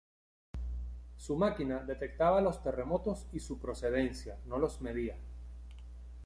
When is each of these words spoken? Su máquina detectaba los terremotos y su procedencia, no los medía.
Su 1.17 1.35
máquina 1.37 1.83
detectaba 1.83 2.41
los 2.41 2.63
terremotos 2.63 3.27
y 3.33 3.39
su 3.39 3.59
procedencia, 3.59 4.39
no 4.47 4.57
los 4.57 4.81
medía. 4.81 5.15